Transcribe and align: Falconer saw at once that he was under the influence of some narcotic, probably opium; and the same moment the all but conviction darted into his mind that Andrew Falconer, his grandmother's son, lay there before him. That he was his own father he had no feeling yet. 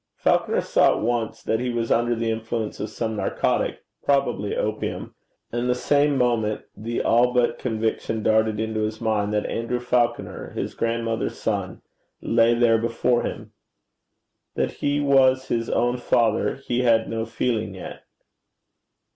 Falconer 0.15 0.61
saw 0.61 0.97
at 0.97 1.03
once 1.03 1.43
that 1.43 1.59
he 1.59 1.69
was 1.69 1.91
under 1.91 2.15
the 2.15 2.31
influence 2.31 2.79
of 2.79 2.89
some 2.89 3.15
narcotic, 3.15 3.83
probably 4.03 4.57
opium; 4.57 5.13
and 5.51 5.69
the 5.69 5.75
same 5.75 6.17
moment 6.17 6.63
the 6.75 7.03
all 7.03 7.31
but 7.35 7.59
conviction 7.59 8.23
darted 8.23 8.59
into 8.59 8.79
his 8.79 8.99
mind 8.99 9.31
that 9.31 9.45
Andrew 9.45 9.79
Falconer, 9.79 10.49
his 10.55 10.73
grandmother's 10.73 11.37
son, 11.37 11.83
lay 12.19 12.55
there 12.55 12.79
before 12.79 13.21
him. 13.21 13.51
That 14.55 14.71
he 14.71 14.99
was 14.99 15.49
his 15.49 15.69
own 15.69 15.97
father 15.97 16.55
he 16.55 16.79
had 16.81 17.07
no 17.07 17.23
feeling 17.27 17.75
yet. 17.75 18.03